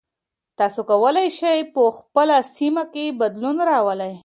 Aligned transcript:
تاسو 0.59 0.81
کولای 0.89 1.27
سئ 1.39 1.59
په 1.73 1.83
خپله 1.97 2.37
سیمه 2.55 2.83
کې 2.93 3.15
بدلون 3.19 3.57
راولئ. 3.69 4.13